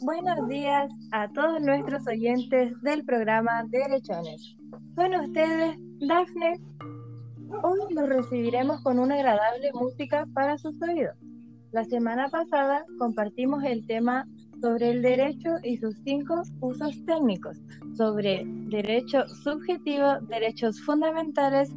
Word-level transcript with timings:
Buenos 0.00 0.48
días 0.48 0.92
a 1.10 1.28
todos 1.32 1.60
nuestros 1.62 2.06
oyentes 2.06 2.72
del 2.82 3.04
programa 3.04 3.64
Derechones. 3.70 4.56
Con 4.94 5.14
ustedes, 5.14 5.78
Dafne. 6.06 6.60
Hoy 7.62 7.94
los 7.94 8.08
recibiremos 8.08 8.82
con 8.82 8.98
una 8.98 9.14
agradable 9.14 9.70
música 9.72 10.26
para 10.34 10.58
sus 10.58 10.80
oídos. 10.82 11.16
La 11.72 11.84
semana 11.84 12.28
pasada 12.28 12.84
compartimos 12.98 13.64
el 13.64 13.86
tema 13.86 14.28
sobre 14.60 14.90
el 14.90 15.02
derecho 15.02 15.50
y 15.62 15.78
sus 15.78 15.96
cinco 16.04 16.42
usos 16.60 17.04
técnicos, 17.06 17.58
sobre 17.96 18.42
derecho 18.68 19.26
subjetivo, 19.42 20.20
derechos 20.28 20.80
fundamentales 20.82 21.74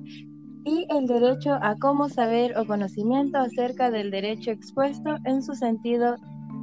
y 0.65 0.85
el 0.89 1.07
derecho 1.07 1.57
a 1.61 1.75
cómo 1.75 2.09
saber 2.09 2.57
o 2.57 2.65
conocimiento 2.65 3.37
acerca 3.37 3.91
del 3.91 4.11
derecho 4.11 4.51
expuesto 4.51 5.17
en 5.25 5.41
su 5.41 5.55
sentido 5.55 6.15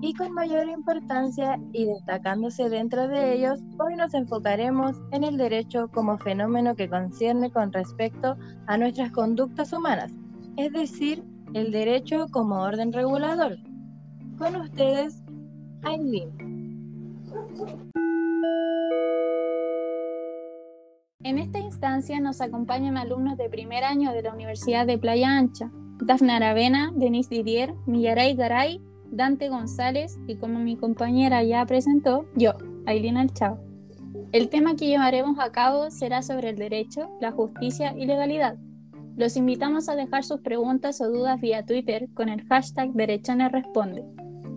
y 0.02 0.12
con 0.14 0.32
mayor 0.32 0.68
importancia 0.68 1.58
y 1.72 1.86
destacándose 1.86 2.68
dentro 2.68 3.08
de 3.08 3.34
ellos, 3.34 3.60
hoy 3.78 3.96
nos 3.96 4.12
enfocaremos 4.14 4.96
en 5.12 5.24
el 5.24 5.36
derecho 5.36 5.88
como 5.88 6.18
fenómeno 6.18 6.74
que 6.74 6.88
concierne 6.88 7.50
con 7.50 7.72
respecto 7.72 8.36
a 8.66 8.76
nuestras 8.76 9.10
conductas 9.12 9.72
humanas, 9.72 10.12
es 10.56 10.72
decir, 10.72 11.24
el 11.54 11.70
derecho 11.72 12.26
como 12.30 12.60
orden 12.60 12.92
regulador. 12.92 13.56
Con 14.38 14.56
ustedes, 14.56 15.22
Aileen. 15.82 16.30
En 21.26 21.38
esta 21.38 21.58
instancia 21.58 22.20
nos 22.20 22.40
acompañan 22.40 22.96
alumnos 22.96 23.36
de 23.36 23.50
primer 23.50 23.82
año 23.82 24.12
de 24.12 24.22
la 24.22 24.32
Universidad 24.32 24.86
de 24.86 24.96
Playa 24.96 25.36
Ancha, 25.36 25.72
Dafne 26.00 26.34
Aravena, 26.34 26.92
Denise 26.94 27.28
Didier, 27.28 27.74
Millaray 27.84 28.36
Garay 28.36 28.80
Dante 29.10 29.48
González 29.48 30.20
y 30.28 30.36
como 30.36 30.60
mi 30.60 30.76
compañera 30.76 31.42
ya 31.42 31.66
presentó, 31.66 32.26
yo, 32.36 32.52
Aileen 32.86 33.16
Alchao. 33.16 33.58
El 34.30 34.48
tema 34.50 34.76
que 34.76 34.86
llevaremos 34.86 35.40
a 35.40 35.50
cabo 35.50 35.90
será 35.90 36.22
sobre 36.22 36.50
el 36.50 36.58
derecho, 36.58 37.10
la 37.20 37.32
justicia 37.32 37.92
y 37.98 38.06
legalidad. 38.06 38.56
Los 39.16 39.36
invitamos 39.36 39.88
a 39.88 39.96
dejar 39.96 40.22
sus 40.22 40.42
preguntas 40.42 41.00
o 41.00 41.10
dudas 41.10 41.40
vía 41.40 41.66
Twitter 41.66 42.06
con 42.14 42.28
el 42.28 42.46
hashtag 42.46 42.92
Derechones 42.92 43.50
Responde. 43.50 44.04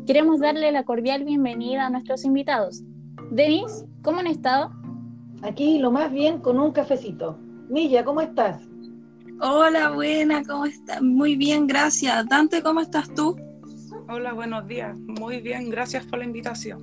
Queremos 0.05 0.39
darle 0.39 0.71
la 0.71 0.83
cordial 0.83 1.23
bienvenida 1.23 1.87
a 1.87 1.89
nuestros 1.89 2.25
invitados. 2.25 2.83
Denis, 3.31 3.85
¿cómo 4.03 4.19
han 4.19 4.27
estado? 4.27 4.69
Aquí 5.41 5.79
lo 5.79 5.91
más 5.91 6.11
bien 6.11 6.39
con 6.39 6.59
un 6.59 6.71
cafecito. 6.71 7.37
Milla, 7.69 8.03
¿cómo 8.03 8.21
estás? 8.21 8.61
Hola, 9.41 9.91
buena, 9.91 10.43
¿cómo 10.43 10.65
estás? 10.65 11.01
Muy 11.01 11.35
bien, 11.37 11.65
gracias. 11.65 12.27
Dante, 12.27 12.61
¿cómo 12.61 12.81
estás 12.81 13.13
tú? 13.13 13.37
Hola, 14.09 14.33
buenos 14.33 14.67
días. 14.67 14.97
Muy 14.99 15.39
bien, 15.39 15.69
gracias 15.69 16.05
por 16.05 16.19
la 16.19 16.25
invitación. 16.25 16.79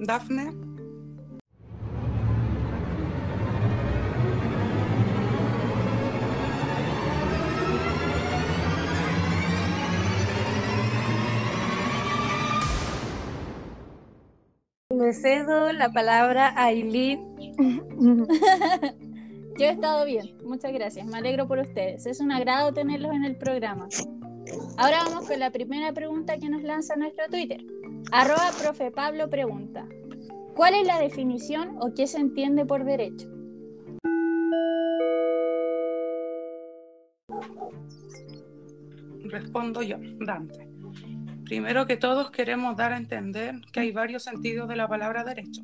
Dafne. 0.00 0.50
Le 15.00 15.14
cedo 15.14 15.72
la 15.72 15.90
palabra 15.90 16.48
a 16.48 16.66
Aileen. 16.66 17.24
Yo 19.58 19.64
he 19.64 19.70
estado 19.70 20.04
bien, 20.04 20.36
muchas 20.44 20.74
gracias. 20.74 21.06
Me 21.06 21.16
alegro 21.16 21.48
por 21.48 21.58
ustedes. 21.58 22.04
Es 22.04 22.20
un 22.20 22.30
agrado 22.30 22.74
tenerlos 22.74 23.14
en 23.14 23.24
el 23.24 23.36
programa. 23.36 23.88
Ahora 24.76 24.98
vamos 25.06 25.26
con 25.26 25.40
la 25.40 25.50
primera 25.50 25.94
pregunta 25.94 26.36
que 26.36 26.50
nos 26.50 26.62
lanza 26.62 26.96
nuestro 26.96 27.24
Twitter. 27.30 27.64
Arroba 28.12 28.50
profe 28.62 28.90
Pablo 28.90 29.30
pregunta, 29.30 29.88
¿cuál 30.54 30.74
es 30.74 30.86
la 30.86 31.00
definición 31.00 31.78
o 31.80 31.94
qué 31.94 32.06
se 32.06 32.18
entiende 32.18 32.66
por 32.66 32.84
derecho? 32.84 33.26
Respondo 39.24 39.80
yo, 39.80 39.96
Dante. 40.26 40.69
Primero 41.50 41.84
que 41.84 41.96
todos 41.96 42.30
queremos 42.30 42.76
dar 42.76 42.92
a 42.92 42.96
entender 42.96 43.60
que 43.72 43.80
hay 43.80 43.90
varios 43.90 44.22
sentidos 44.22 44.68
de 44.68 44.76
la 44.76 44.86
palabra 44.86 45.24
derecho. 45.24 45.62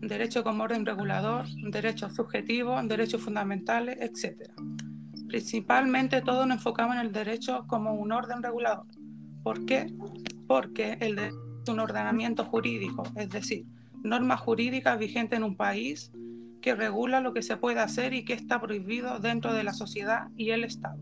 Derecho 0.00 0.42
como 0.42 0.64
orden 0.64 0.84
regulador, 0.84 1.46
derechos 1.70 2.16
subjetivos, 2.16 2.88
derechos 2.88 3.22
fundamentales, 3.22 3.96
etc. 4.00 4.50
Principalmente 5.28 6.20
todos 6.20 6.48
nos 6.48 6.56
enfocamos 6.56 6.96
en 6.96 7.02
el 7.02 7.12
derecho 7.12 7.64
como 7.68 7.94
un 7.94 8.10
orden 8.10 8.42
regulador. 8.42 8.86
¿Por 9.44 9.64
qué? 9.66 9.86
Porque 10.48 10.98
el 11.00 11.14
derecho 11.14 11.38
es 11.62 11.68
un 11.68 11.78
ordenamiento 11.78 12.44
jurídico, 12.46 13.04
es 13.14 13.30
decir, 13.30 13.66
normas 14.02 14.40
jurídicas 14.40 14.98
vigentes 14.98 15.36
en 15.36 15.44
un 15.44 15.56
país 15.56 16.10
que 16.60 16.74
regula 16.74 17.20
lo 17.20 17.32
que 17.32 17.42
se 17.42 17.56
puede 17.56 17.78
hacer 17.78 18.14
y 18.14 18.24
que 18.24 18.32
está 18.32 18.60
prohibido 18.60 19.20
dentro 19.20 19.54
de 19.54 19.62
la 19.62 19.74
sociedad 19.74 20.26
y 20.36 20.50
el 20.50 20.64
Estado, 20.64 20.98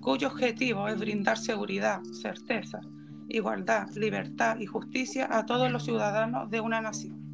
cuyo 0.00 0.28
objetivo 0.28 0.86
es 0.86 0.96
brindar 0.96 1.38
seguridad, 1.38 2.04
certeza, 2.22 2.82
igualdad, 3.36 3.88
libertad 3.94 4.58
y 4.58 4.66
justicia 4.66 5.28
a 5.30 5.46
todos 5.46 5.70
los 5.70 5.84
ciudadanos 5.84 6.50
de 6.50 6.60
una 6.60 6.80
nación. 6.80 7.26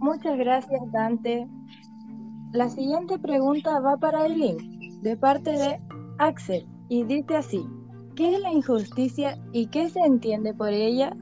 Muchas 0.00 0.36
gracias, 0.36 0.80
Dante. 0.92 1.48
La 2.52 2.68
siguiente 2.68 3.18
pregunta 3.18 3.80
va 3.80 3.96
para 3.96 4.26
Eileen, 4.26 5.02
de 5.02 5.16
parte 5.16 5.50
de 5.52 5.80
Axel, 6.18 6.66
y 6.88 7.04
dice 7.04 7.36
así, 7.36 7.66
¿qué 8.14 8.34
es 8.34 8.40
la 8.40 8.52
injusticia 8.52 9.38
y 9.52 9.66
qué 9.66 9.88
se 9.88 10.00
entiende 10.00 10.54
por 10.54 10.68
ella? 10.68 11.16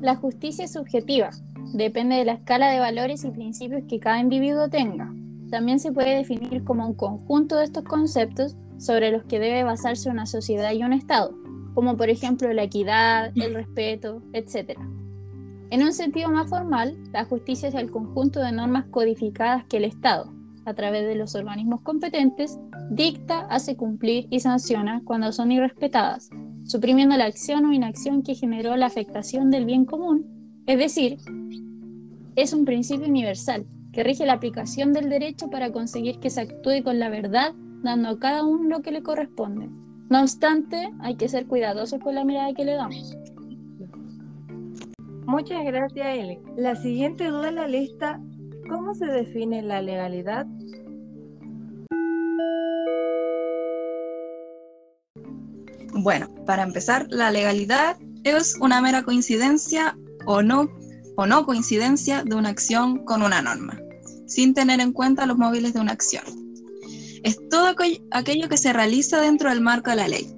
La 0.00 0.16
justicia 0.16 0.64
es 0.64 0.72
subjetiva, 0.72 1.30
depende 1.72 2.16
de 2.16 2.24
la 2.24 2.34
escala 2.34 2.70
de 2.70 2.78
valores 2.78 3.24
y 3.24 3.30
principios 3.30 3.82
que 3.88 4.00
cada 4.00 4.20
individuo 4.20 4.68
tenga. 4.68 5.12
También 5.54 5.78
se 5.78 5.92
puede 5.92 6.16
definir 6.16 6.64
como 6.64 6.84
un 6.84 6.94
conjunto 6.94 7.54
de 7.54 7.66
estos 7.66 7.84
conceptos 7.84 8.56
sobre 8.76 9.12
los 9.12 9.22
que 9.22 9.38
debe 9.38 9.62
basarse 9.62 10.10
una 10.10 10.26
sociedad 10.26 10.72
y 10.72 10.82
un 10.82 10.92
Estado, 10.92 11.32
como 11.74 11.96
por 11.96 12.10
ejemplo 12.10 12.52
la 12.52 12.64
equidad, 12.64 13.30
el 13.36 13.54
respeto, 13.54 14.20
etc. 14.32 14.76
En 15.70 15.84
un 15.84 15.92
sentido 15.92 16.28
más 16.28 16.50
formal, 16.50 16.98
la 17.12 17.24
justicia 17.24 17.68
es 17.68 17.76
el 17.76 17.92
conjunto 17.92 18.40
de 18.40 18.50
normas 18.50 18.86
codificadas 18.86 19.64
que 19.66 19.76
el 19.76 19.84
Estado, 19.84 20.32
a 20.64 20.74
través 20.74 21.06
de 21.06 21.14
los 21.14 21.36
organismos 21.36 21.82
competentes, 21.82 22.58
dicta, 22.90 23.46
hace 23.48 23.76
cumplir 23.76 24.26
y 24.30 24.40
sanciona 24.40 25.02
cuando 25.04 25.30
son 25.30 25.52
irrespetadas, 25.52 26.30
suprimiendo 26.64 27.16
la 27.16 27.26
acción 27.26 27.64
o 27.64 27.72
inacción 27.72 28.24
que 28.24 28.34
generó 28.34 28.74
la 28.74 28.86
afectación 28.86 29.52
del 29.52 29.66
bien 29.66 29.84
común. 29.84 30.26
Es 30.66 30.78
decir, 30.78 31.18
es 32.34 32.52
un 32.52 32.64
principio 32.64 33.06
universal 33.06 33.64
que 33.94 34.02
rige 34.02 34.26
la 34.26 34.34
aplicación 34.34 34.92
del 34.92 35.08
derecho 35.08 35.48
para 35.48 35.70
conseguir 35.70 36.18
que 36.18 36.28
se 36.28 36.40
actúe 36.40 36.82
con 36.82 36.98
la 36.98 37.08
verdad, 37.08 37.52
dando 37.82 38.08
a 38.08 38.18
cada 38.18 38.42
uno 38.42 38.68
lo 38.68 38.82
que 38.82 38.90
le 38.90 39.02
corresponde. 39.02 39.70
No 40.10 40.20
obstante, 40.20 40.90
hay 41.00 41.14
que 41.16 41.28
ser 41.28 41.46
cuidadosos 41.46 42.00
con 42.00 42.14
la 42.16 42.24
mirada 42.24 42.52
que 42.54 42.64
le 42.64 42.74
damos. 42.74 43.16
Muchas 45.26 45.64
gracias, 45.64 46.18
Eli. 46.18 46.38
La 46.56 46.74
siguiente 46.74 47.28
duda 47.28 47.48
en 47.48 47.54
la 47.54 47.68
lista, 47.68 48.20
¿cómo 48.68 48.94
se 48.94 49.06
define 49.06 49.62
la 49.62 49.80
legalidad? 49.80 50.46
Bueno, 55.94 56.28
para 56.44 56.64
empezar, 56.64 57.06
la 57.10 57.30
legalidad 57.30 57.96
es 58.24 58.58
una 58.60 58.80
mera 58.82 59.04
coincidencia 59.04 59.96
o 60.26 60.42
no, 60.42 60.68
o 61.16 61.26
no 61.26 61.46
coincidencia 61.46 62.24
de 62.24 62.34
una 62.34 62.48
acción 62.48 63.04
con 63.04 63.22
una 63.22 63.40
norma, 63.40 63.80
sin 64.26 64.54
tener 64.54 64.80
en 64.80 64.92
cuenta 64.92 65.26
los 65.26 65.38
móviles 65.38 65.74
de 65.74 65.80
una 65.80 65.92
acción. 65.92 66.24
Es 67.22 67.38
todo 67.48 67.74
aquello 68.10 68.48
que 68.48 68.56
se 68.56 68.72
realiza 68.72 69.20
dentro 69.20 69.50
del 69.50 69.60
marco 69.60 69.90
de 69.90 69.96
la 69.96 70.08
ley, 70.08 70.34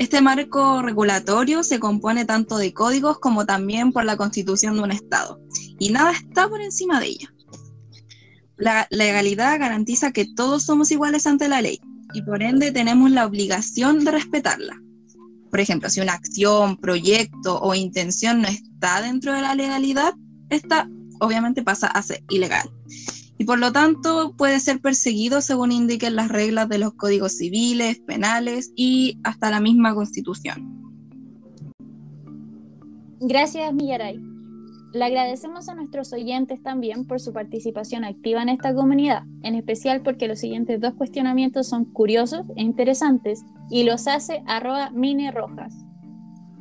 este 0.00 0.22
marco 0.22 0.80
regulatorio 0.80 1.62
se 1.62 1.78
compone 1.78 2.24
tanto 2.24 2.56
de 2.56 2.72
códigos 2.72 3.18
como 3.18 3.44
también 3.44 3.92
por 3.92 4.06
la 4.06 4.16
constitución 4.16 4.76
de 4.76 4.80
un 4.80 4.92
Estado, 4.92 5.38
y 5.78 5.90
nada 5.90 6.12
está 6.12 6.48
por 6.48 6.62
encima 6.62 6.98
de 7.00 7.08
ella. 7.08 7.34
La 8.56 8.86
legalidad 8.88 9.60
garantiza 9.60 10.10
que 10.10 10.24
todos 10.24 10.62
somos 10.62 10.90
iguales 10.90 11.26
ante 11.26 11.48
la 11.48 11.60
ley 11.60 11.82
y 12.14 12.22
por 12.22 12.42
ende 12.42 12.72
tenemos 12.72 13.10
la 13.10 13.26
obligación 13.26 14.02
de 14.02 14.12
respetarla. 14.12 14.80
Por 15.50 15.60
ejemplo, 15.60 15.90
si 15.90 16.00
una 16.00 16.14
acción, 16.14 16.78
proyecto 16.78 17.60
o 17.60 17.74
intención 17.74 18.40
no 18.40 18.48
está 18.48 19.02
dentro 19.02 19.34
de 19.34 19.42
la 19.42 19.54
legalidad, 19.54 20.14
esta 20.48 20.88
obviamente 21.20 21.62
pasa 21.62 21.88
a 21.88 22.00
ser 22.00 22.24
ilegal 22.30 22.70
y 23.40 23.44
por 23.44 23.58
lo 23.58 23.72
tanto 23.72 24.34
puede 24.36 24.60
ser 24.60 24.82
perseguido 24.82 25.40
según 25.40 25.72
indiquen 25.72 26.14
las 26.14 26.28
reglas 26.28 26.68
de 26.68 26.76
los 26.76 26.92
códigos 26.92 27.38
civiles, 27.38 27.98
penales 28.00 28.70
y 28.76 29.18
hasta 29.24 29.50
la 29.50 29.60
misma 29.60 29.94
constitución. 29.94 30.92
Gracias, 33.18 33.72
Millaray. 33.72 34.20
Le 34.92 35.04
agradecemos 35.06 35.70
a 35.70 35.74
nuestros 35.74 36.12
oyentes 36.12 36.62
también 36.62 37.06
por 37.06 37.18
su 37.18 37.32
participación 37.32 38.04
activa 38.04 38.42
en 38.42 38.50
esta 38.50 38.74
comunidad, 38.74 39.22
en 39.42 39.54
especial 39.54 40.02
porque 40.02 40.28
los 40.28 40.38
siguientes 40.38 40.78
dos 40.78 40.92
cuestionamientos 40.92 41.66
son 41.66 41.86
curiosos 41.86 42.44
e 42.56 42.62
interesantes 42.62 43.42
y 43.70 43.84
los 43.84 44.06
hace 44.06 44.42
arroba 44.46 44.90
mini 44.90 45.30
rojas. 45.30 45.72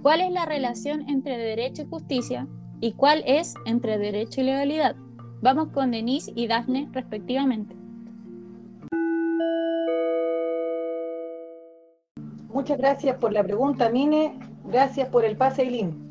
¿Cuál 0.01 0.21
es 0.21 0.31
la 0.31 0.45
relación 0.45 1.09
entre 1.09 1.37
derecho 1.37 1.81
y 1.81 1.87
justicia? 1.87 2.47
¿Y 2.79 2.93
cuál 2.93 3.21
es 3.27 3.55
entre 3.65 3.97
derecho 3.97 4.39
y 4.39 4.45
legalidad? 4.45 4.95
Vamos 5.41 5.69
con 5.69 5.91
Denise 5.91 6.33
y 6.35 6.47
Daphne 6.47 6.89
respectivamente. 6.91 7.75
Muchas 12.51 12.77
gracias 12.77 13.15
por 13.17 13.31
la 13.31 13.43
pregunta, 13.43 13.89
Mine. 13.89 14.37
Gracias 14.65 15.07
por 15.07 15.23
el 15.23 15.37
pase, 15.37 15.61
Eileen. 15.61 16.09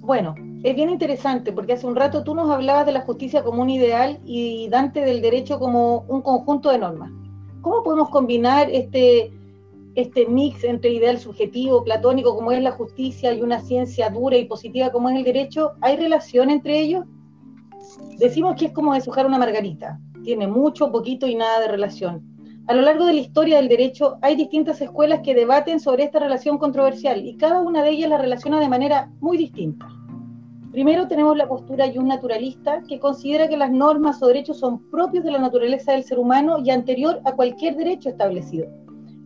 Bueno, 0.00 0.34
es 0.62 0.74
bien 0.74 0.88
interesante 0.88 1.52
porque 1.52 1.74
hace 1.74 1.86
un 1.86 1.96
rato 1.96 2.24
tú 2.24 2.34
nos 2.34 2.50
hablabas 2.50 2.86
de 2.86 2.92
la 2.92 3.02
justicia 3.02 3.42
como 3.42 3.60
un 3.60 3.68
ideal 3.68 4.18
y 4.24 4.68
Dante 4.70 5.02
del 5.02 5.20
derecho 5.20 5.58
como 5.58 6.06
un 6.08 6.22
conjunto 6.22 6.70
de 6.70 6.78
normas. 6.78 7.10
¿Cómo 7.60 7.82
podemos 7.82 8.08
combinar 8.08 8.70
este, 8.70 9.32
este 9.96 10.26
mix 10.26 10.64
entre 10.64 10.90
ideal 10.90 11.18
subjetivo, 11.18 11.84
platónico, 11.84 12.34
como 12.34 12.52
es 12.52 12.62
la 12.62 12.72
justicia, 12.72 13.34
y 13.34 13.42
una 13.42 13.60
ciencia 13.60 14.08
dura 14.08 14.36
y 14.38 14.46
positiva 14.46 14.90
como 14.90 15.10
es 15.10 15.16
el 15.16 15.24
derecho? 15.24 15.72
¿Hay 15.82 15.96
relación 15.96 16.48
entre 16.48 16.80
ellos? 16.80 17.04
Decimos 18.18 18.56
que 18.56 18.66
es 18.66 18.72
como 18.72 18.94
deshojar 18.94 19.26
una 19.26 19.38
margarita. 19.38 19.98
Tiene 20.22 20.46
mucho, 20.46 20.92
poquito 20.92 21.26
y 21.26 21.34
nada 21.34 21.60
de 21.60 21.68
relación. 21.68 22.22
A 22.68 22.74
lo 22.74 22.82
largo 22.82 23.06
de 23.06 23.14
la 23.14 23.20
historia 23.20 23.56
del 23.56 23.68
derecho 23.68 24.18
hay 24.22 24.36
distintas 24.36 24.80
escuelas 24.80 25.20
que 25.24 25.34
debaten 25.34 25.80
sobre 25.80 26.04
esta 26.04 26.20
relación 26.20 26.58
controversial 26.58 27.24
y 27.26 27.36
cada 27.36 27.60
una 27.60 27.82
de 27.82 27.90
ellas 27.90 28.10
la 28.10 28.18
relaciona 28.18 28.60
de 28.60 28.68
manera 28.68 29.10
muy 29.20 29.36
distinta. 29.36 29.88
Primero 30.70 31.08
tenemos 31.08 31.36
la 31.36 31.48
postura 31.48 31.86
y 31.86 31.98
un 31.98 32.06
naturalista 32.06 32.82
que 32.88 33.00
considera 33.00 33.48
que 33.48 33.56
las 33.56 33.70
normas 33.70 34.22
o 34.22 34.28
derechos 34.28 34.58
son 34.58 34.88
propios 34.90 35.24
de 35.24 35.32
la 35.32 35.38
naturaleza 35.38 35.92
del 35.92 36.04
ser 36.04 36.18
humano 36.18 36.58
y 36.64 36.70
anterior 36.70 37.20
a 37.24 37.32
cualquier 37.32 37.76
derecho 37.76 38.08
establecido. 38.08 38.68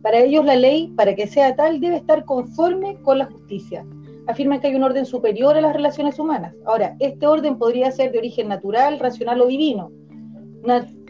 Para 0.01 0.19
ellos 0.19 0.43
la 0.43 0.55
ley, 0.55 0.87
para 0.97 1.15
que 1.15 1.27
sea 1.27 1.55
tal, 1.55 1.79
debe 1.79 1.97
estar 1.97 2.25
conforme 2.25 2.97
con 3.01 3.19
la 3.19 3.25
justicia. 3.27 3.85
Afirman 4.27 4.59
que 4.59 4.67
hay 4.67 4.75
un 4.75 4.83
orden 4.83 5.05
superior 5.05 5.55
a 5.55 5.61
las 5.61 5.73
relaciones 5.73 6.19
humanas. 6.19 6.53
Ahora, 6.65 6.95
este 6.99 7.25
orden 7.27 7.57
podría 7.57 7.91
ser 7.91 8.11
de 8.11 8.19
origen 8.19 8.47
natural, 8.47 8.99
racional 8.99 9.41
o 9.41 9.47
divino. 9.47 9.91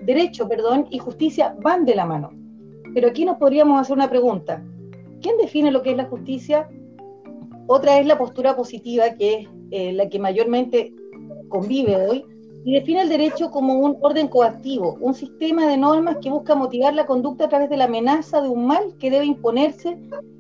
derecho, 0.04 0.48
perdón, 0.48 0.88
y 0.90 1.00
justicia 1.00 1.56
van 1.62 1.86
de 1.86 1.96
la 1.96 2.06
mano. 2.06 2.30
Pero 2.94 3.10
aquí 3.10 3.26
nos 3.26 3.38
podríamos 3.38 3.82
hacer 3.82 3.96
una 3.96 4.10
pregunta. 4.10 4.64
¿Quién 5.22 5.38
define 5.38 5.72
lo 5.72 5.82
que 5.82 5.92
es 5.92 5.98
la 5.98 6.06
justicia? 6.06 6.70
Otra 7.68 8.00
es 8.00 8.06
la 8.06 8.18
postura 8.18 8.56
positiva, 8.56 9.16
que 9.16 9.34
es 9.34 9.48
eh, 9.72 9.94
la 9.94 10.08
que 10.08 10.20
mayormente 10.20 10.94
convive 11.50 11.96
hoy, 11.96 12.26
y 12.64 12.74
define 12.74 13.02
el 13.02 13.10
derecho 13.10 13.50
como 13.50 13.76
un 13.76 13.98
orden 14.02 14.28
coactivo, 14.28 14.98
un 15.00 15.14
sistema 15.14 15.68
de 15.68 15.78
normas 15.78 16.18
que 16.22 16.30
busca 16.30 16.54
motivar 16.54 16.94
la 16.94 17.06
conducta 17.06 17.46
a 17.46 17.50
través 17.50 17.70
de 17.70 17.78
la 17.78 17.86
amenaza 17.86 18.42
de 18.42 18.50
un 18.50 18.68
mal 18.68 18.96
que 19.00 19.10
debe 19.10 19.26
imponerse 19.26 19.98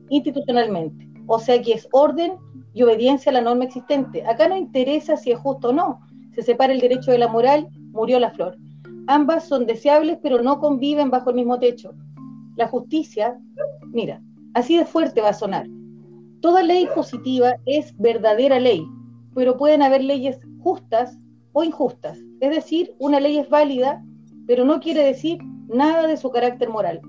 institucionalmente. 0.09 1.06
O 1.27 1.39
sea 1.39 1.61
que 1.61 1.73
es 1.73 1.87
orden 1.91 2.33
y 2.73 2.83
obediencia 2.83 3.29
a 3.29 3.33
la 3.33 3.41
norma 3.41 3.65
existente. 3.65 4.25
Acá 4.25 4.47
no 4.47 4.57
interesa 4.57 5.17
si 5.17 5.31
es 5.31 5.39
justo 5.39 5.69
o 5.69 5.73
no. 5.73 5.99
Se 6.33 6.41
separa 6.41 6.73
el 6.73 6.79
derecho 6.79 7.11
de 7.11 7.17
la 7.17 7.27
moral, 7.27 7.67
murió 7.91 8.19
la 8.19 8.31
flor. 8.31 8.57
Ambas 9.07 9.47
son 9.47 9.65
deseables, 9.65 10.19
pero 10.21 10.41
no 10.41 10.59
conviven 10.59 11.09
bajo 11.09 11.29
el 11.29 11.35
mismo 11.35 11.59
techo. 11.59 11.93
La 12.55 12.67
justicia, 12.67 13.37
mira, 13.91 14.21
así 14.53 14.77
de 14.77 14.85
fuerte 14.85 15.21
va 15.21 15.29
a 15.29 15.33
sonar. 15.33 15.65
Toda 16.41 16.63
ley 16.63 16.87
positiva 16.93 17.55
es 17.65 17.95
verdadera 17.97 18.59
ley, 18.59 18.85
pero 19.33 19.57
pueden 19.57 19.81
haber 19.81 20.03
leyes 20.03 20.39
justas 20.59 21.17
o 21.53 21.63
injustas. 21.63 22.17
Es 22.39 22.49
decir, 22.51 22.95
una 22.99 23.19
ley 23.19 23.37
es 23.37 23.49
válida, 23.49 24.03
pero 24.45 24.63
no 24.63 24.79
quiere 24.79 25.03
decir 25.03 25.39
nada 25.67 26.07
de 26.07 26.17
su 26.17 26.29
carácter 26.29 26.69
moral. 26.69 27.01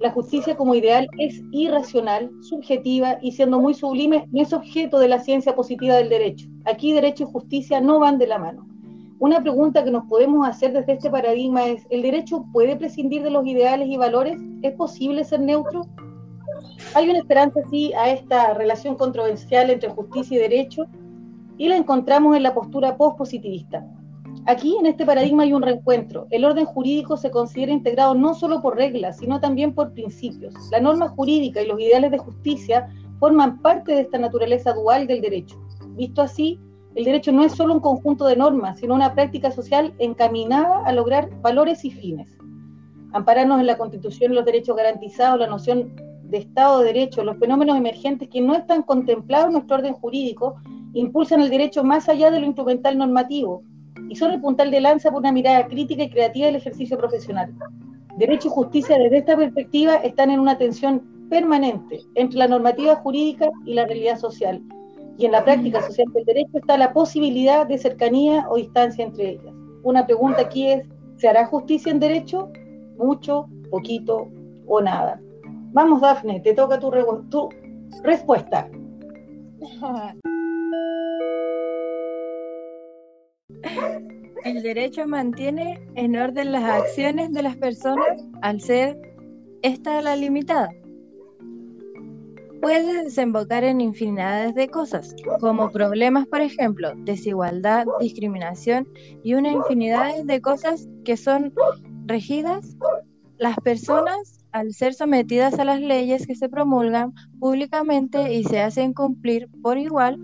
La 0.00 0.12
justicia 0.12 0.56
como 0.56 0.74
ideal 0.74 1.06
es 1.18 1.42
irracional, 1.50 2.30
subjetiva 2.40 3.18
y 3.20 3.32
siendo 3.32 3.60
muy 3.60 3.74
sublime, 3.74 4.26
no 4.32 4.40
es 4.40 4.54
objeto 4.54 4.98
de 4.98 5.08
la 5.08 5.18
ciencia 5.18 5.54
positiva 5.54 5.94
del 5.94 6.08
derecho. 6.08 6.48
Aquí 6.64 6.94
derecho 6.94 7.24
y 7.24 7.32
justicia 7.32 7.82
no 7.82 8.00
van 8.00 8.16
de 8.16 8.26
la 8.26 8.38
mano. 8.38 8.66
Una 9.18 9.42
pregunta 9.42 9.84
que 9.84 9.90
nos 9.90 10.06
podemos 10.06 10.48
hacer 10.48 10.72
desde 10.72 10.94
este 10.94 11.10
paradigma 11.10 11.66
es, 11.66 11.86
¿el 11.90 12.00
derecho 12.00 12.46
puede 12.50 12.76
prescindir 12.76 13.22
de 13.22 13.30
los 13.30 13.46
ideales 13.46 13.88
y 13.90 13.98
valores? 13.98 14.40
¿Es 14.62 14.72
posible 14.72 15.22
ser 15.22 15.40
neutro? 15.40 15.82
Hay 16.94 17.10
una 17.10 17.18
esperanza, 17.18 17.60
sí, 17.70 17.92
a 17.92 18.08
esta 18.08 18.54
relación 18.54 18.94
controversial 18.94 19.68
entre 19.68 19.90
justicia 19.90 20.38
y 20.38 20.40
derecho, 20.40 20.86
y 21.58 21.68
la 21.68 21.76
encontramos 21.76 22.34
en 22.34 22.44
la 22.44 22.54
postura 22.54 22.96
pospositivista. 22.96 23.86
Aquí, 24.46 24.74
en 24.80 24.86
este 24.86 25.04
paradigma, 25.04 25.42
hay 25.42 25.52
un 25.52 25.62
reencuentro. 25.62 26.26
El 26.30 26.44
orden 26.44 26.64
jurídico 26.64 27.16
se 27.16 27.30
considera 27.30 27.72
integrado 27.72 28.14
no 28.14 28.34
solo 28.34 28.62
por 28.62 28.76
reglas, 28.76 29.18
sino 29.18 29.38
también 29.38 29.74
por 29.74 29.92
principios. 29.92 30.54
La 30.70 30.80
norma 30.80 31.08
jurídica 31.08 31.60
y 31.62 31.66
los 31.66 31.78
ideales 31.78 32.10
de 32.10 32.18
justicia 32.18 32.88
forman 33.18 33.60
parte 33.60 33.92
de 33.92 34.00
esta 34.00 34.18
naturaleza 34.18 34.72
dual 34.72 35.06
del 35.06 35.20
derecho. 35.20 35.60
Visto 35.90 36.22
así, 36.22 36.58
el 36.94 37.04
derecho 37.04 37.32
no 37.32 37.44
es 37.44 37.52
solo 37.52 37.74
un 37.74 37.80
conjunto 37.80 38.26
de 38.26 38.36
normas, 38.36 38.78
sino 38.78 38.94
una 38.94 39.14
práctica 39.14 39.50
social 39.50 39.92
encaminada 39.98 40.84
a 40.84 40.92
lograr 40.92 41.28
valores 41.42 41.84
y 41.84 41.90
fines. 41.90 42.36
Ampararnos 43.12 43.60
en 43.60 43.66
la 43.66 43.76
Constitución 43.76 44.34
los 44.34 44.46
derechos 44.46 44.76
garantizados, 44.76 45.38
la 45.38 45.48
noción 45.48 45.94
de 46.24 46.38
Estado 46.38 46.80
de 46.80 46.86
Derecho, 46.86 47.24
los 47.24 47.36
fenómenos 47.36 47.76
emergentes 47.76 48.28
que 48.28 48.40
no 48.40 48.54
están 48.54 48.82
contemplados 48.82 49.48
en 49.48 49.52
nuestro 49.52 49.76
orden 49.76 49.94
jurídico, 49.94 50.56
impulsan 50.94 51.40
el 51.42 51.50
derecho 51.50 51.84
más 51.84 52.08
allá 52.08 52.30
de 52.30 52.40
lo 52.40 52.46
instrumental 52.46 52.96
normativo 52.96 53.62
y 54.10 54.16
son 54.16 54.32
el 54.32 54.40
puntal 54.40 54.72
de 54.72 54.80
lanza 54.80 55.10
por 55.10 55.20
una 55.20 55.30
mirada 55.30 55.68
crítica 55.68 56.02
y 56.02 56.10
creativa 56.10 56.46
del 56.46 56.56
ejercicio 56.56 56.98
profesional. 56.98 57.54
Derecho 58.18 58.48
y 58.48 58.50
justicia 58.50 58.98
desde 58.98 59.18
esta 59.18 59.36
perspectiva 59.36 59.94
están 59.94 60.30
en 60.32 60.40
una 60.40 60.58
tensión 60.58 61.28
permanente 61.30 62.00
entre 62.16 62.40
la 62.40 62.48
normativa 62.48 62.96
jurídica 62.96 63.48
y 63.64 63.74
la 63.74 63.86
realidad 63.86 64.18
social. 64.18 64.60
Y 65.16 65.26
en 65.26 65.32
la 65.32 65.44
práctica 65.44 65.80
social 65.80 66.12
del 66.12 66.24
derecho 66.24 66.58
está 66.58 66.76
la 66.76 66.92
posibilidad 66.92 67.68
de 67.68 67.78
cercanía 67.78 68.46
o 68.50 68.56
distancia 68.56 69.04
entre 69.04 69.30
ellas. 69.30 69.54
Una 69.84 70.04
pregunta 70.04 70.42
aquí 70.42 70.66
es, 70.66 70.84
¿se 71.16 71.28
hará 71.28 71.46
justicia 71.46 71.92
en 71.92 72.00
derecho? 72.00 72.50
Mucho, 72.98 73.46
poquito 73.70 74.28
o 74.66 74.80
nada. 74.80 75.20
Vamos, 75.72 76.00
Dafne, 76.00 76.40
te 76.40 76.52
toca 76.52 76.80
tu, 76.80 76.90
tu 77.30 77.48
respuesta. 78.02 78.68
El 84.44 84.62
derecho 84.62 85.06
mantiene 85.06 85.80
en 85.94 86.16
orden 86.16 86.52
las 86.52 86.64
acciones 86.64 87.32
de 87.32 87.42
las 87.42 87.56
personas 87.56 88.22
al 88.42 88.60
ser 88.60 88.98
esta 89.62 90.00
la 90.00 90.16
limitada. 90.16 90.70
Puede 92.60 93.04
desembocar 93.04 93.64
en 93.64 93.80
infinidades 93.80 94.54
de 94.54 94.68
cosas, 94.68 95.14
como 95.40 95.70
problemas, 95.70 96.26
por 96.26 96.40
ejemplo, 96.40 96.92
desigualdad, 96.96 97.86
discriminación 98.00 98.86
y 99.22 99.34
una 99.34 99.50
infinidad 99.50 100.24
de 100.24 100.40
cosas 100.40 100.88
que 101.04 101.16
son 101.16 101.54
regidas 102.06 102.76
las 103.38 103.56
personas 103.56 104.44
al 104.52 104.74
ser 104.74 104.92
sometidas 104.94 105.58
a 105.58 105.64
las 105.64 105.80
leyes 105.80 106.26
que 106.26 106.34
se 106.34 106.48
promulgan 106.48 107.12
públicamente 107.38 108.34
y 108.34 108.44
se 108.44 108.60
hacen 108.60 108.92
cumplir 108.92 109.48
por 109.62 109.78
igual, 109.78 110.18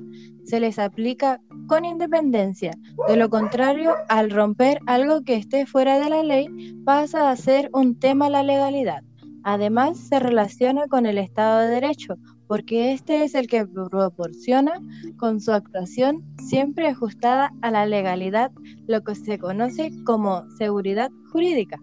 se 0.44 0.60
les 0.60 0.78
aplica 0.78 1.40
con 1.66 1.84
independencia. 1.84 2.72
De 3.08 3.16
lo 3.16 3.28
contrario, 3.28 3.94
al 4.08 4.30
romper 4.30 4.78
algo 4.86 5.22
que 5.22 5.34
esté 5.34 5.66
fuera 5.66 5.98
de 5.98 6.10
la 6.10 6.22
ley, 6.22 6.48
pasa 6.84 7.30
a 7.30 7.36
ser 7.36 7.70
un 7.72 7.98
tema 7.98 8.30
la 8.30 8.42
legalidad. 8.42 9.02
Además, 9.42 9.98
se 9.98 10.18
relaciona 10.18 10.86
con 10.88 11.06
el 11.06 11.18
Estado 11.18 11.60
de 11.60 11.68
Derecho, 11.68 12.16
porque 12.48 12.92
este 12.92 13.24
es 13.24 13.34
el 13.34 13.46
que 13.46 13.66
proporciona 13.66 14.80
con 15.18 15.40
su 15.40 15.52
actuación 15.52 16.24
siempre 16.48 16.88
ajustada 16.88 17.52
a 17.62 17.70
la 17.70 17.86
legalidad 17.86 18.50
lo 18.86 19.02
que 19.02 19.14
se 19.14 19.38
conoce 19.38 19.90
como 20.04 20.48
seguridad 20.58 21.10
jurídica. 21.32 21.80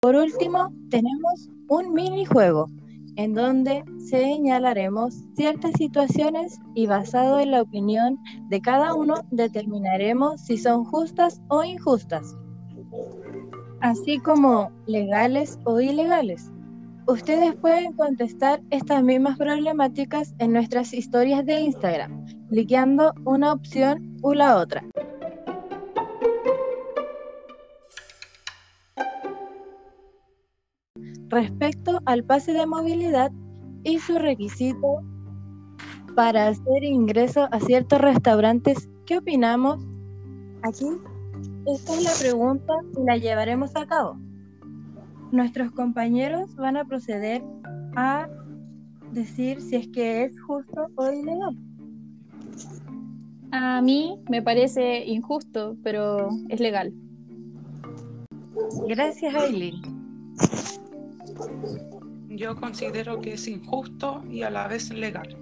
Por 0.00 0.16
último, 0.16 0.72
tenemos 0.90 1.48
un 1.68 1.94
minijuego 1.94 2.66
en 3.16 3.34
donde 3.34 3.84
señalaremos 3.98 5.14
ciertas 5.34 5.72
situaciones 5.76 6.58
y 6.74 6.86
basado 6.86 7.40
en 7.40 7.50
la 7.50 7.62
opinión 7.62 8.18
de 8.48 8.60
cada 8.60 8.94
uno 8.94 9.14
determinaremos 9.30 10.40
si 10.40 10.56
son 10.56 10.84
justas 10.84 11.40
o 11.48 11.64
injustas, 11.64 12.36
así 13.80 14.18
como 14.18 14.70
legales 14.86 15.58
o 15.64 15.80
ilegales. 15.80 16.50
Ustedes 17.06 17.56
pueden 17.56 17.92
contestar 17.94 18.62
estas 18.70 19.02
mismas 19.02 19.36
problemáticas 19.36 20.34
en 20.38 20.52
nuestras 20.52 20.94
historias 20.94 21.44
de 21.44 21.60
Instagram, 21.60 22.24
cliqueando 22.48 23.12
una 23.24 23.52
opción 23.52 24.16
u 24.22 24.34
la 24.34 24.56
otra. 24.56 24.84
Respecto 31.32 31.98
al 32.04 32.22
pase 32.22 32.52
de 32.52 32.66
movilidad, 32.66 33.32
y 33.84 33.98
su 33.98 34.18
requisito 34.18 35.02
para 36.14 36.48
hacer 36.48 36.84
ingreso 36.84 37.48
a 37.50 37.60
ciertos 37.60 38.00
restaurantes. 38.00 38.88
¿Qué 39.06 39.18
opinamos? 39.18 39.84
Aquí, 40.62 40.86
esta 41.66 41.94
es 41.94 42.04
la 42.04 42.12
pregunta 42.20 42.72
y 42.96 43.04
la 43.04 43.16
llevaremos 43.16 43.74
a 43.76 43.86
cabo. 43.86 44.16
Nuestros 45.32 45.72
compañeros 45.72 46.54
van 46.56 46.76
a 46.76 46.84
proceder 46.84 47.42
a 47.96 48.28
decir 49.12 49.60
si 49.60 49.76
es 49.76 49.88
que 49.88 50.24
es 50.24 50.40
justo 50.42 50.88
o 50.96 51.10
ilegal. 51.10 51.56
A 53.50 53.82
mí 53.82 54.18
me 54.30 54.42
parece 54.42 55.04
injusto, 55.06 55.76
pero 55.82 56.28
es 56.48 56.60
legal. 56.60 56.92
Gracias, 58.86 59.34
Aileen. 59.34 59.80
Yo 62.28 62.56
considero 62.56 63.20
que 63.20 63.34
es 63.34 63.46
injusto 63.46 64.22
y 64.30 64.42
a 64.42 64.50
la 64.50 64.68
vez 64.68 64.90
legal. 64.90 65.36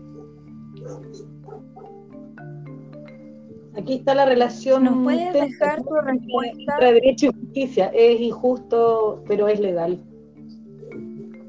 Aquí 3.77 3.95
está 3.95 4.15
la 4.15 4.27
relación. 4.27 4.85
¿Nos 4.85 5.03
puedes 5.03 5.33
dejar 5.33 5.83
tu 5.83 5.95
respuesta? 5.95 6.75
Entre 6.75 6.93
derecho 6.95 7.27
y 7.27 7.33
justicia. 7.33 7.91
Es 7.95 8.21
injusto, 8.21 9.23
pero 9.29 9.49
es 9.49 9.61
legal. 9.61 10.03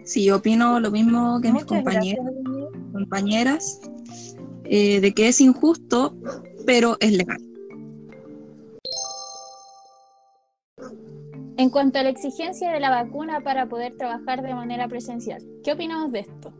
Sí, 0.03 0.29
opino 0.29 0.79
lo 0.79 0.91
mismo 0.91 1.39
que 1.41 1.51
mis 1.51 1.65
compañeros, 1.65 2.25
gracias, 2.25 2.91
compañeras, 2.91 3.81
eh, 4.65 4.99
de 4.99 5.13
que 5.13 5.27
es 5.27 5.39
injusto, 5.41 6.15
pero 6.65 6.97
es 6.99 7.13
legal. 7.13 7.39
En 11.61 11.69
cuanto 11.69 11.99
a 11.99 12.03
la 12.03 12.09
exigencia 12.09 12.71
de 12.71 12.79
la 12.79 12.89
vacuna 12.89 13.41
para 13.41 13.67
poder 13.69 13.95
trabajar 13.95 14.41
de 14.41 14.55
manera 14.55 14.87
presencial, 14.87 15.43
¿qué 15.63 15.73
opinamos 15.73 16.11
de 16.11 16.21
esto? 16.21 16.51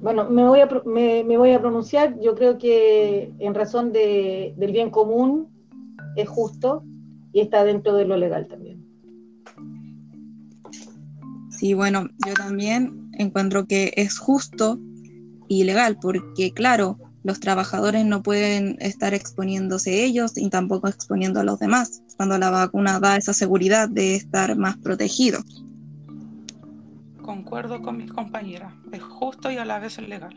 Bueno, 0.00 0.30
me 0.30 0.44
voy, 0.46 0.60
a, 0.60 0.68
me, 0.84 1.24
me 1.24 1.36
voy 1.36 1.50
a 1.50 1.58
pronunciar. 1.60 2.16
Yo 2.20 2.36
creo 2.36 2.58
que 2.58 3.32
en 3.40 3.54
razón 3.54 3.92
de- 3.92 4.54
del 4.56 4.70
bien 4.70 4.90
común 4.90 5.48
es 6.14 6.28
justo 6.28 6.84
y 7.32 7.40
está 7.40 7.64
dentro 7.64 7.94
de 7.96 8.04
lo 8.04 8.16
legal 8.16 8.46
también. 8.46 8.86
Sí, 11.50 11.74
bueno, 11.74 12.06
yo 12.24 12.34
también 12.34 13.10
encuentro 13.18 13.66
que 13.66 13.92
es 13.96 14.16
justo 14.16 14.78
y 15.48 15.64
legal, 15.64 15.98
porque 16.00 16.52
claro, 16.52 16.98
los 17.24 17.40
trabajadores 17.40 18.04
no 18.04 18.22
pueden 18.22 18.76
estar 18.80 19.14
exponiéndose 19.14 20.04
ellos 20.04 20.32
y 20.36 20.50
tampoco 20.50 20.88
exponiendo 20.88 21.40
a 21.40 21.44
los 21.44 21.58
demás, 21.58 22.02
cuando 22.16 22.38
la 22.38 22.50
vacuna 22.50 23.00
da 23.00 23.16
esa 23.16 23.32
seguridad 23.32 23.88
de 23.88 24.16
estar 24.16 24.56
más 24.56 24.76
protegidos. 24.78 25.64
Concuerdo 27.22 27.80
con 27.82 27.98
mis 27.98 28.12
compañeras. 28.12 28.74
Es 28.90 29.02
justo 29.02 29.50
y 29.50 29.56
a 29.56 29.64
la 29.64 29.78
vez 29.78 29.98
es 29.98 30.08
legal. 30.08 30.34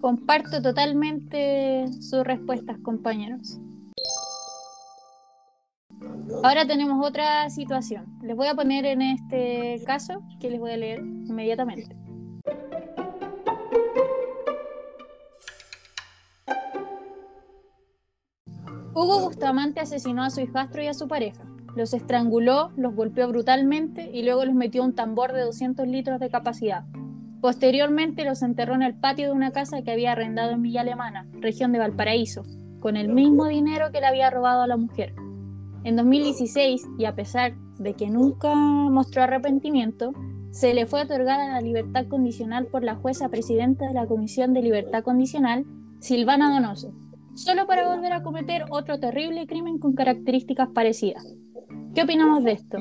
Comparto 0.00 0.62
totalmente 0.62 1.86
sus 2.00 2.22
respuestas, 2.22 2.78
compañeros. 2.78 3.58
Ahora 6.44 6.66
tenemos 6.66 7.04
otra 7.04 7.50
situación. 7.50 8.06
Les 8.22 8.36
voy 8.36 8.46
a 8.46 8.54
poner 8.54 8.84
en 8.86 9.02
este 9.02 9.82
caso 9.84 10.22
que 10.40 10.50
les 10.50 10.60
voy 10.60 10.70
a 10.70 10.76
leer 10.76 11.00
inmediatamente. 11.00 12.05
Hugo 18.96 19.20
Bustamante 19.20 19.80
asesinó 19.80 20.24
a 20.24 20.30
su 20.30 20.40
hijastro 20.40 20.82
y 20.82 20.86
a 20.86 20.94
su 20.94 21.06
pareja. 21.06 21.44
Los 21.76 21.92
estranguló, 21.92 22.70
los 22.78 22.94
golpeó 22.94 23.28
brutalmente 23.28 24.10
y 24.10 24.22
luego 24.22 24.46
los 24.46 24.54
metió 24.54 24.82
a 24.82 24.86
un 24.86 24.94
tambor 24.94 25.34
de 25.34 25.42
200 25.42 25.86
litros 25.86 26.18
de 26.18 26.30
capacidad. 26.30 26.86
Posteriormente 27.42 28.24
los 28.24 28.40
enterró 28.40 28.74
en 28.74 28.80
el 28.80 28.94
patio 28.94 29.26
de 29.26 29.32
una 29.32 29.50
casa 29.50 29.82
que 29.82 29.90
había 29.90 30.12
arrendado 30.12 30.52
en 30.52 30.62
Villa 30.62 30.80
Alemana, 30.80 31.26
región 31.42 31.72
de 31.72 31.78
Valparaíso, 31.78 32.44
con 32.80 32.96
el 32.96 33.10
mismo 33.10 33.44
dinero 33.44 33.92
que 33.92 34.00
le 34.00 34.06
había 34.06 34.30
robado 34.30 34.62
a 34.62 34.66
la 34.66 34.78
mujer. 34.78 35.14
En 35.84 35.94
2016, 35.96 36.82
y 36.98 37.04
a 37.04 37.14
pesar 37.14 37.52
de 37.78 37.92
que 37.92 38.08
nunca 38.08 38.54
mostró 38.54 39.24
arrepentimiento, 39.24 40.14
se 40.52 40.72
le 40.72 40.86
fue 40.86 41.02
otorgada 41.02 41.48
la 41.48 41.60
libertad 41.60 42.06
condicional 42.08 42.64
por 42.64 42.82
la 42.82 42.94
jueza 42.94 43.28
presidenta 43.28 43.88
de 43.88 43.92
la 43.92 44.06
Comisión 44.06 44.54
de 44.54 44.62
Libertad 44.62 45.02
Condicional, 45.02 45.66
Silvana 46.00 46.50
Donoso, 46.50 46.94
solo 47.36 47.66
para 47.66 47.94
volver 47.94 48.12
a 48.12 48.22
cometer 48.22 48.64
otro 48.70 48.98
terrible 48.98 49.46
crimen 49.46 49.78
con 49.78 49.94
características 49.94 50.68
parecidas. 50.74 51.24
¿Qué 51.94 52.02
opinamos 52.02 52.42
de 52.44 52.52
esto? 52.52 52.78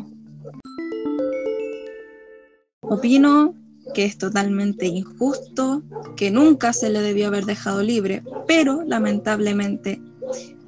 Opino 2.81 3.53
que 3.93 4.05
es 4.05 4.17
totalmente 4.17 4.87
injusto, 4.87 5.83
que 6.15 6.31
nunca 6.31 6.73
se 6.73 6.89
le 6.89 7.01
debió 7.01 7.27
haber 7.27 7.45
dejado 7.45 7.83
libre, 7.83 8.23
pero 8.47 8.83
lamentablemente 8.83 10.01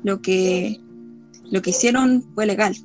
lo 0.04 0.22
que, 0.22 0.80
lo 1.50 1.62
que 1.62 1.72
hicieron 1.72 2.24
fue 2.36 2.46
legal. 2.46 2.76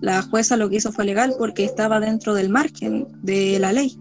La 0.00 0.22
jueza 0.22 0.56
lo 0.56 0.68
que 0.68 0.76
hizo 0.76 0.92
fue 0.92 1.04
legal 1.04 1.34
porque 1.38 1.64
estaba 1.64 1.98
dentro 2.00 2.34
del 2.34 2.50
margen 2.50 3.08
de 3.22 3.58
la 3.58 3.72
ley. 3.72 3.98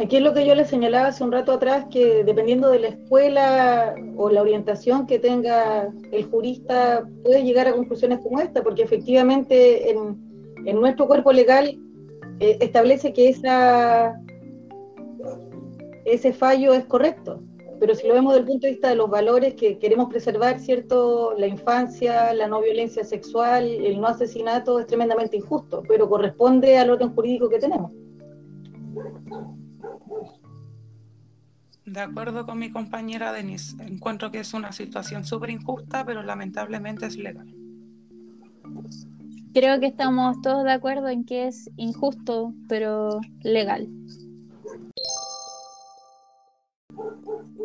Aquí 0.00 0.16
es 0.16 0.22
lo 0.22 0.32
que 0.32 0.46
yo 0.46 0.54
les 0.54 0.70
señalaba 0.70 1.08
hace 1.08 1.22
un 1.22 1.30
rato 1.30 1.52
atrás, 1.52 1.84
que 1.90 2.24
dependiendo 2.24 2.70
de 2.70 2.78
la 2.78 2.88
escuela 2.88 3.94
o 4.16 4.30
la 4.30 4.40
orientación 4.40 5.06
que 5.06 5.18
tenga 5.18 5.92
el 6.10 6.24
jurista, 6.24 7.06
puede 7.22 7.42
llegar 7.42 7.68
a 7.68 7.74
conclusiones 7.74 8.20
como 8.20 8.40
esta, 8.40 8.62
porque 8.62 8.82
efectivamente 8.82 9.90
en, 9.90 10.18
nuestro 10.80 11.06
cuerpo 11.06 11.32
legal 11.32 11.78
eh, 12.38 12.56
establece 12.62 13.12
que 13.12 13.28
esa, 13.28 14.18
ese 16.06 16.32
fallo 16.32 16.72
es 16.72 16.86
correcto. 16.86 17.42
Pero 17.78 17.94
si 17.94 18.08
lo 18.08 18.14
vemos 18.14 18.32
desde 18.32 18.44
el 18.44 18.50
punto 18.52 18.66
de 18.66 18.72
vista 18.72 18.88
de 18.88 18.96
los 18.96 19.10
valores 19.10 19.52
que 19.54 19.78
queremos 19.78 20.08
preservar, 20.08 20.60
¿cierto? 20.60 21.34
La 21.36 21.46
infancia, 21.46 22.32
la 22.32 22.46
no 22.46 22.62
violencia 22.62 23.04
sexual, 23.04 23.68
el 23.68 24.00
no 24.00 24.06
asesinato 24.06 24.78
es 24.80 24.86
tremendamente 24.86 25.36
injusto, 25.36 25.82
pero 25.86 26.08
corresponde 26.08 26.78
al 26.78 26.88
orden 26.88 27.14
jurídico 27.14 27.50
que 27.50 27.58
tenemos. 27.58 27.92
De 31.90 31.98
acuerdo 31.98 32.46
con 32.46 32.56
mi 32.56 32.70
compañera 32.70 33.32
Denise, 33.32 33.74
encuentro 33.82 34.30
que 34.30 34.38
es 34.38 34.54
una 34.54 34.70
situación 34.70 35.24
súper 35.24 35.50
injusta, 35.50 36.04
pero 36.06 36.22
lamentablemente 36.22 37.06
es 37.06 37.16
legal. 37.16 37.52
Creo 39.52 39.80
que 39.80 39.86
estamos 39.86 40.40
todos 40.40 40.62
de 40.62 40.70
acuerdo 40.70 41.08
en 41.08 41.24
que 41.24 41.48
es 41.48 41.68
injusto, 41.76 42.54
pero 42.68 43.20
legal. 43.42 43.88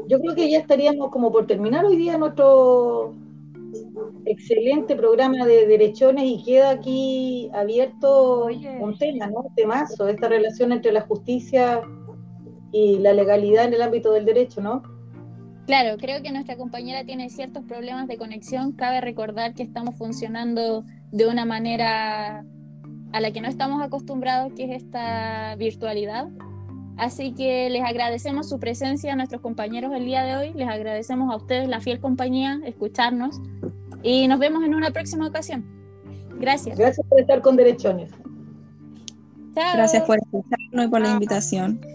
Yo 0.07 0.19
creo 0.19 0.33
que 0.33 0.49
ya 0.49 0.57
estaríamos 0.57 1.11
como 1.11 1.31
por 1.31 1.45
terminar 1.45 1.85
hoy 1.85 1.95
día 1.95 2.17
nuestro 2.17 3.13
excelente 4.25 4.95
programa 4.95 5.45
de 5.45 5.67
derechones 5.67 6.25
y 6.25 6.43
queda 6.43 6.71
aquí 6.71 7.51
abierto 7.53 8.45
Oye. 8.45 8.75
un 8.79 8.97
tema, 8.97 9.27
¿no? 9.27 9.41
Un 9.41 9.53
temazo, 9.53 10.07
esta 10.07 10.27
relación 10.27 10.71
entre 10.71 10.91
la 10.91 11.01
justicia 11.01 11.83
y 12.75 12.97
la 12.97 13.13
legalidad 13.13 13.63
en 13.63 13.73
el 13.73 13.81
ámbito 13.81 14.11
del 14.11 14.25
derecho, 14.25 14.59
¿no? 14.59 14.83
Claro, 15.65 15.95
creo 15.97 16.21
que 16.21 16.31
nuestra 16.33 16.57
compañera 16.57 17.05
tiene 17.05 17.29
ciertos 17.29 17.63
problemas 17.63 18.09
de 18.09 18.17
conexión. 18.17 18.73
Cabe 18.73 18.99
recordar 18.99 19.53
que 19.53 19.63
estamos 19.63 19.95
funcionando 19.95 20.83
de 21.09 21.25
una 21.25 21.45
manera 21.45 22.43
a 23.13 23.21
la 23.21 23.31
que 23.31 23.39
no 23.39 23.47
estamos 23.47 23.81
acostumbrados, 23.81 24.51
que 24.57 24.65
es 24.65 24.83
esta 24.83 25.55
virtualidad. 25.55 26.27
Así 26.97 27.33
que 27.33 27.69
les 27.69 27.81
agradecemos 27.81 28.49
su 28.49 28.59
presencia 28.59 29.13
a 29.13 29.15
nuestros 29.15 29.41
compañeros 29.41 29.93
el 29.95 30.03
día 30.03 30.23
de 30.23 30.35
hoy, 30.35 30.53
les 30.53 30.67
agradecemos 30.67 31.33
a 31.33 31.37
ustedes 31.37 31.69
la 31.69 31.79
fiel 31.79 32.01
compañía, 32.01 32.59
escucharnos 32.65 33.39
y 34.03 34.27
nos 34.27 34.39
vemos 34.39 34.65
en 34.65 34.75
una 34.75 34.91
próxima 34.91 35.27
ocasión. 35.27 35.65
Gracias. 36.39 36.77
Gracias 36.77 37.07
por 37.07 37.21
estar 37.21 37.41
con 37.41 37.55
derechones. 37.55 38.11
Chao. 39.53 39.75
Gracias 39.75 40.03
por 40.03 40.17
escucharnos 40.17 40.85
y 40.85 40.87
por 40.89 41.01
la 41.01 41.11
invitación. 41.13 41.94